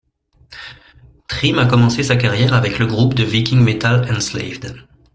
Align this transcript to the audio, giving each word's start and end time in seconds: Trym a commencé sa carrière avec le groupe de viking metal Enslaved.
Trym 1.27 1.59
a 1.59 1.67
commencé 1.67 2.01
sa 2.01 2.15
carrière 2.15 2.55
avec 2.55 2.79
le 2.79 2.87
groupe 2.87 3.13
de 3.13 3.23
viking 3.23 3.59
metal 3.59 4.11
Enslaved. 4.11 4.77